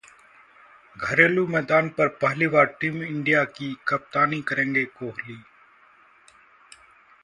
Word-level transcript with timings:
घरेलू 0.95 1.45
मैदान 1.47 1.89
पर 1.97 2.07
पहली 2.23 2.47
बार 2.55 2.65
टीम 2.81 3.01
इंडिया 3.03 3.43
की 3.59 3.73
कप्तानी 3.87 4.41
करेंगे 4.47 4.85
कोहली 4.99 5.37